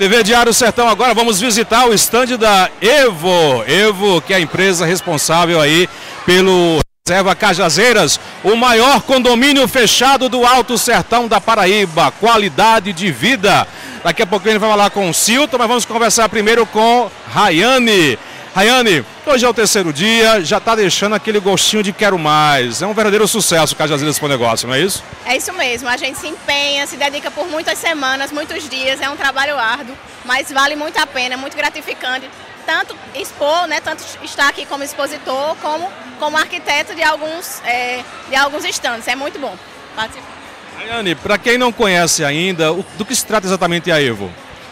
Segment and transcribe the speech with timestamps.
[0.00, 3.62] TV Diário Sertão agora vamos visitar o estande da Evo.
[3.66, 5.86] Evo, que é a empresa responsável aí
[6.24, 12.10] pelo Reserva Cajazeiras, o maior condomínio fechado do Alto Sertão da Paraíba.
[12.12, 13.68] Qualidade de vida.
[14.02, 17.10] Daqui a pouco a gente vai falar com o Silton, mas vamos conversar primeiro com
[17.30, 18.18] Rayane.
[18.52, 22.82] Rayane, hoje é o terceiro dia, já está deixando aquele gostinho de quero mais.
[22.82, 25.04] É um verdadeiro sucesso o Cajazeiras para o negócio, não é isso?
[25.24, 29.08] É isso mesmo, a gente se empenha, se dedica por muitas semanas, muitos dias, é
[29.08, 32.28] um trabalho árduo, mas vale muito a pena, é muito gratificante.
[32.66, 35.88] Tanto expor, né, tanto estar aqui como expositor, como
[36.18, 39.08] como arquiteto de alguns, é, de alguns estandes.
[39.08, 39.56] É muito bom
[39.96, 40.28] participar.
[40.76, 44.30] Rayane, para quem não conhece ainda, do que se trata exatamente a Evo?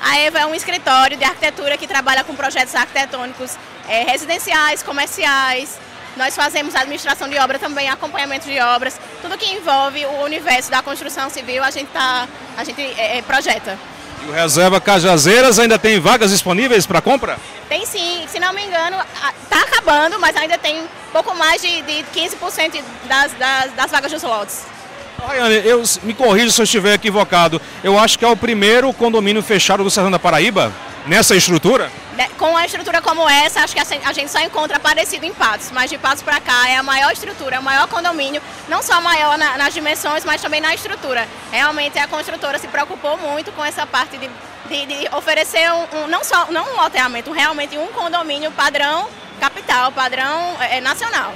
[0.09, 3.55] A EVA é um escritório de arquitetura que trabalha com projetos arquitetônicos
[3.87, 5.79] é, residenciais, comerciais.
[6.17, 8.99] Nós fazemos administração de obra também, acompanhamento de obras.
[9.21, 12.27] Tudo que envolve o universo da construção civil, a gente, tá,
[12.57, 13.79] a gente é, é projeta.
[14.25, 17.39] E o Reserva Cajazeiras ainda tem vagas disponíveis para compra?
[17.69, 18.97] Tem sim, se não me engano,
[19.43, 24.23] está acabando, mas ainda tem pouco mais de, de 15% das, das, das vagas dos
[24.23, 24.63] lotes.
[25.27, 27.61] Rayane, eu, me corrija se eu estiver equivocado.
[27.83, 30.73] Eu acho que é o primeiro condomínio fechado do Sertão da Paraíba
[31.07, 31.91] nessa estrutura?
[32.37, 35.91] Com uma estrutura como essa, acho que a gente só encontra parecido em Patos, mas
[35.91, 39.37] de Patos para cá é a maior estrutura, é o maior condomínio, não só maior
[39.37, 41.27] na, nas dimensões, mas também na estrutura.
[41.51, 44.29] Realmente a construtora se preocupou muito com essa parte de,
[44.69, 49.09] de, de oferecer um, um, não só não um loteamento, realmente um condomínio padrão
[49.41, 51.33] capital, padrão é, nacional.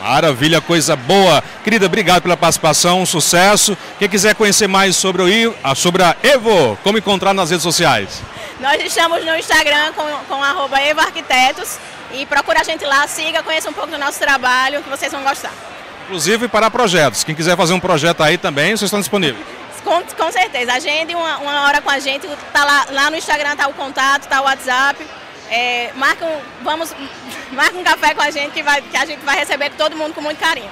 [0.00, 1.42] Maravilha, coisa boa.
[1.64, 3.76] Querida, obrigado pela participação, um sucesso.
[3.98, 8.22] Quem quiser conhecer mais sobre, o, sobre a Evo, como encontrar nas redes sociais?
[8.60, 11.78] Nós estamos no Instagram com, com arroba Evo Arquitetos
[12.12, 15.22] e procura a gente lá, siga, conheça um pouco do nosso trabalho, que vocês vão
[15.22, 15.52] gostar.
[16.04, 17.24] Inclusive para projetos.
[17.24, 19.44] Quem quiser fazer um projeto aí também, vocês estão disponíveis.
[19.82, 20.72] Com, com certeza.
[20.72, 22.28] Agende uma, uma hora com a gente.
[22.52, 25.04] Tá lá, lá no Instagram está o contato, está o WhatsApp.
[25.50, 26.92] É, marca, um, vamos,
[27.52, 30.14] marca um café com a gente que, vai, que a gente vai receber todo mundo
[30.14, 30.70] com muito carinho.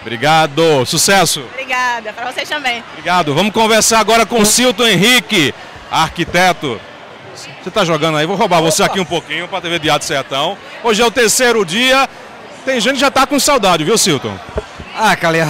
[0.00, 1.40] Obrigado, sucesso.
[1.52, 2.82] Obrigada, para vocês também.
[2.92, 3.34] Obrigado.
[3.34, 5.54] Vamos conversar agora com o Silton Henrique,
[5.90, 6.80] arquiteto.
[7.34, 8.26] Você está jogando aí?
[8.26, 10.56] Vou roubar você aqui um pouquinho para a TV Diário Sertão.
[10.82, 12.08] Hoje é o terceiro dia.
[12.64, 14.36] Tem gente que já está com saudade, viu, Silton?
[14.96, 15.48] Ah, Calha.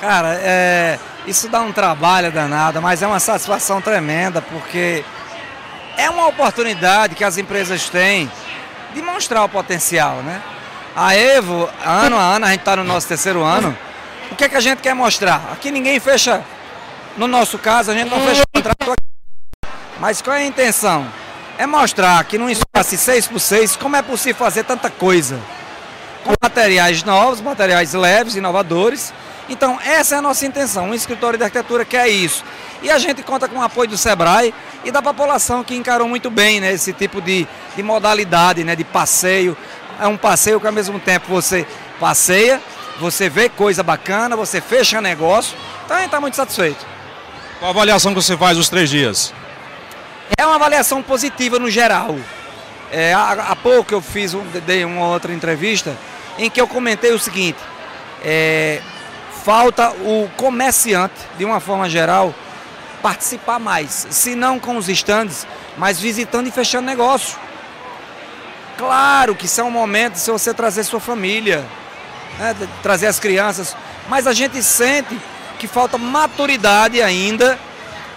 [0.00, 5.04] Cara, é, isso dá um trabalho danado, mas é uma satisfação tremenda, porque
[5.96, 8.30] é uma oportunidade que as empresas têm
[8.96, 10.42] de mostrar o potencial, né?
[10.96, 13.76] A Evo, ano a ano, a gente está no nosso terceiro ano,
[14.32, 15.50] o que é que a gente quer mostrar?
[15.52, 16.42] Aqui ninguém fecha,
[17.14, 19.70] no nosso caso, a gente não fecha contrato aqui.
[20.00, 21.06] Mas qual é a intenção?
[21.58, 25.38] É mostrar que num espaço 6 por 6 como é possível fazer tanta coisa.
[26.24, 29.12] Com materiais novos, materiais leves, inovadores.
[29.46, 30.86] Então, essa é a nossa intenção.
[30.86, 32.42] Um escritório de arquitetura que é isso.
[32.82, 34.54] E a gente conta com o apoio do Sebrae
[34.84, 38.84] e da população que encarou muito bem né, esse tipo de, de modalidade né, de
[38.84, 39.56] passeio.
[40.00, 41.66] É um passeio que ao mesmo tempo você
[41.98, 42.60] passeia,
[43.00, 45.56] você vê coisa bacana, você fecha negócio.
[45.84, 46.84] Então a gente está muito satisfeito.
[47.58, 49.32] Qual a avaliação que você faz os três dias?
[50.38, 52.16] É uma avaliação positiva no geral.
[52.92, 55.96] É, há, há, pouco eu fiz um, dei uma outra entrevista
[56.38, 57.58] em que eu comentei o seguinte:
[58.22, 58.80] é,
[59.44, 62.34] falta o comerciante, de uma forma geral,
[63.06, 65.46] participar mais, se não com os estandes,
[65.78, 67.38] mas visitando e fechando negócio.
[68.76, 71.64] Claro que isso é um momento de você trazer sua família,
[72.36, 72.52] né,
[72.82, 73.76] trazer as crianças,
[74.08, 75.16] mas a gente sente
[75.56, 77.56] que falta maturidade ainda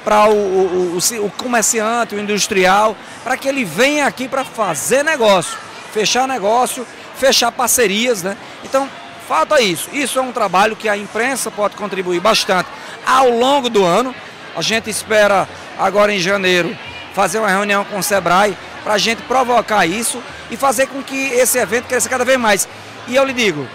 [0.04, 5.04] para o, o, o, o, comerciante, o industrial, para que ele venha aqui para fazer
[5.04, 5.56] negócio,
[5.94, 6.84] fechar negócio,
[7.16, 8.36] fechar parcerias, né?
[8.64, 8.90] Então,
[9.28, 9.88] falta isso.
[9.94, 12.68] Isso é um trabalho que a imprensa pode contribuir bastante
[13.06, 14.16] ao longo do ano,
[14.56, 16.76] a gente espera agora em janeiro
[17.14, 21.28] fazer uma reunião com o Sebrae para a gente provocar isso e fazer com que
[21.34, 22.68] esse evento cresça cada vez mais.
[23.08, 23.68] E eu lhe digo,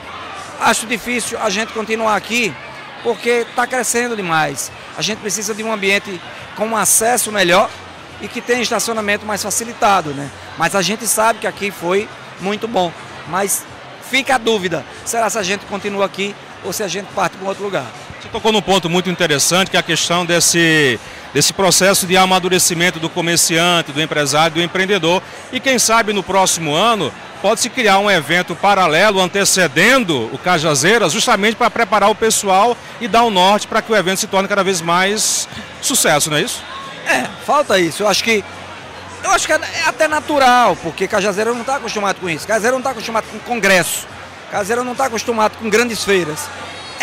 [0.60, 2.54] acho difícil a gente continuar aqui
[3.02, 4.72] porque está crescendo demais.
[4.96, 6.20] A gente precisa de um ambiente
[6.56, 7.68] com um acesso melhor
[8.20, 10.30] e que tenha estacionamento mais facilitado, né?
[10.56, 12.08] Mas a gente sabe que aqui foi
[12.40, 12.92] muito bom.
[13.28, 13.64] Mas
[14.08, 16.34] fica a dúvida, será se a gente continua aqui
[16.64, 17.86] ou se a gente parte para outro lugar?
[18.24, 20.98] Você tocou num ponto muito interessante, que é a questão desse,
[21.34, 25.22] desse processo de amadurecimento do comerciante, do empresário, do empreendedor.
[25.52, 27.12] E quem sabe no próximo ano
[27.42, 33.24] pode-se criar um evento paralelo antecedendo o Cajazeiras, justamente para preparar o pessoal e dar
[33.24, 35.46] o um norte para que o evento se torne cada vez mais
[35.82, 36.62] sucesso, não é isso?
[37.06, 38.04] É, falta isso.
[38.04, 38.42] Eu acho que
[39.22, 42.46] eu acho que é até natural, porque Cajazeira não está acostumado com isso.
[42.46, 44.06] Cajazeira não está acostumado com congresso.
[44.50, 46.48] Cajazeira não está acostumado com grandes feiras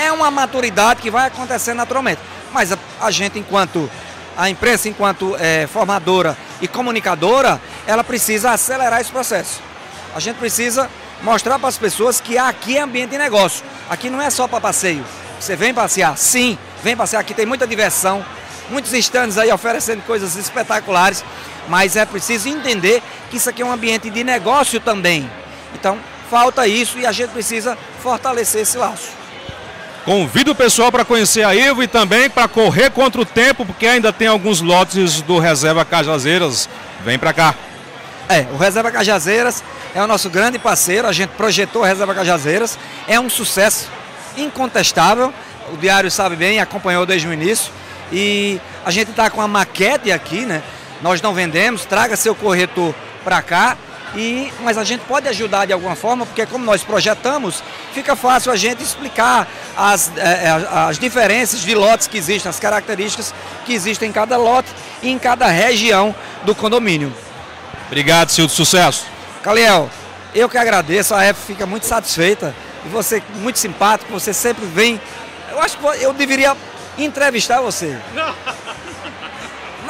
[0.02, 2.22] é uma maturidade que vai acontecer naturalmente.
[2.52, 3.90] Mas a, a gente, enquanto
[4.36, 9.62] a imprensa enquanto é, formadora e comunicadora, ela precisa acelerar esse processo.
[10.16, 10.90] A gente precisa
[11.22, 13.64] mostrar para as pessoas que aqui é ambiente de negócio.
[13.90, 15.06] Aqui não é só para passeio.
[15.40, 17.20] Você vem passear, sim, vem passear.
[17.20, 18.26] Aqui tem muita diversão,
[18.70, 21.24] muitos estandes aí oferecendo coisas espetaculares,
[21.68, 25.30] mas é preciso entender que isso aqui é um ambiente de negócio também.
[25.74, 25.98] Então,
[26.30, 29.21] falta isso e a gente precisa fortalecer esse laço.
[30.04, 33.86] Convido o pessoal para conhecer a Ivo e também para correr contra o tempo, porque
[33.86, 36.68] ainda tem alguns lotes do Reserva Cajazeiras.
[37.06, 37.54] Vem para cá.
[38.28, 39.64] É, o Reserva Cajazeiras
[39.94, 43.90] é o nosso grande parceiro, a gente projetou o Reserva Cajazeiras, é um sucesso
[44.36, 45.32] incontestável,
[45.72, 47.72] o Diário sabe bem, acompanhou desde o início,
[48.12, 50.64] e a gente está com a maquete aqui, né?
[51.02, 53.78] Nós não vendemos, traga seu corretor para cá,
[54.16, 57.64] e, mas a gente pode ajudar de alguma forma, porque como nós projetamos,
[57.94, 63.34] fica fácil a gente explicar as, é, as diferenças de lotes que existem, as características
[63.66, 64.70] que existem em cada lote
[65.02, 66.14] e em cada região
[66.44, 67.14] do condomínio.
[67.88, 69.06] Obrigado, Silvio, sucesso.
[69.42, 69.90] Caliel,
[70.36, 72.54] eu que agradeço, a F fica muito satisfeita
[72.86, 75.00] e você muito simpático, você sempre vem.
[75.50, 76.56] Eu acho que eu deveria
[76.98, 77.98] entrevistar você.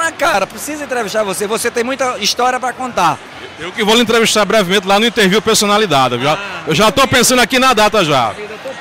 [0.02, 1.46] Mas, cara, precisa entrevistar você.
[1.46, 3.20] Você tem muita história para contar.
[3.60, 6.16] Eu que vou lhe entrevistar brevemente lá no interview personalidade.
[6.28, 8.34] Ah, eu já estou pensando aqui na data já.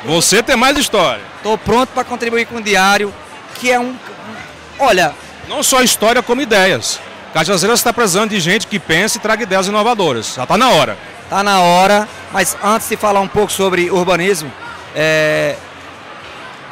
[0.06, 1.22] Você tem mais história.
[1.36, 3.12] Estou pronto para contribuir com o diário,
[3.56, 3.94] que é um.
[4.78, 5.14] Olha.
[5.46, 6.98] Não só história, como ideias.
[7.34, 10.36] Cajazeiras está precisando de gente que pense e traga ideias inovadoras.
[10.36, 10.96] Já está na hora.
[11.24, 14.50] Está na hora, mas antes de falar um pouco sobre urbanismo,
[14.94, 15.56] é...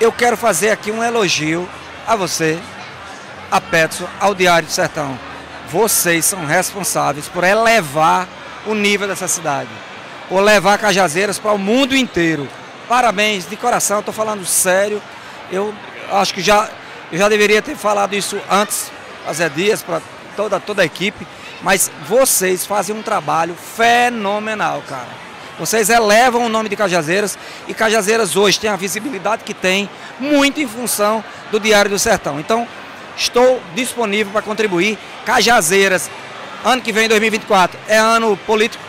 [0.00, 1.68] eu quero fazer aqui um elogio
[2.06, 2.58] a você,
[3.50, 5.18] a Petson, ao Diário do Sertão.
[5.70, 8.26] Vocês são responsáveis por elevar
[8.66, 9.68] o nível dessa cidade,
[10.28, 12.48] por levar Cajazeiras para o mundo inteiro.
[12.88, 15.02] Parabéns, de coração, estou falando sério.
[15.50, 15.74] Eu
[16.10, 16.68] acho que já,
[17.12, 18.90] eu já deveria ter falado isso antes,
[19.26, 20.00] há Zé Dias, para
[20.36, 21.26] toda, toda a equipe,
[21.62, 25.28] mas vocês fazem um trabalho fenomenal, cara.
[25.58, 27.36] Vocês elevam o nome de Cajazeiras
[27.66, 29.90] e Cajazeiras hoje tem a visibilidade que tem,
[30.20, 32.38] muito em função do Diário do Sertão.
[32.38, 32.66] Então,
[33.18, 34.96] Estou disponível para contribuir.
[35.26, 36.08] Cajazeiras,
[36.64, 38.82] ano que vem, 2024, é ano político.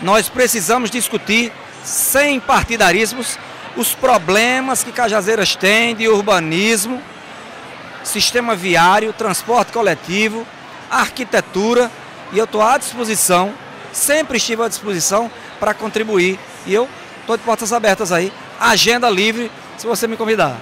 [0.00, 1.52] Nós precisamos discutir,
[1.82, 3.36] sem partidarismos,
[3.76, 7.02] os problemas que Cajazeiras tem de urbanismo,
[8.04, 10.46] sistema viário, transporte coletivo,
[10.88, 11.90] arquitetura.
[12.32, 13.52] E eu estou à disposição,
[13.92, 15.28] sempre estive à disposição
[15.58, 16.38] para contribuir.
[16.64, 16.88] E eu
[17.20, 18.32] estou de portas abertas aí.
[18.60, 20.56] Agenda livre, se você me convidar.